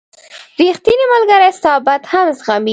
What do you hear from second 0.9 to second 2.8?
ملګری ستا بد هم زغمي.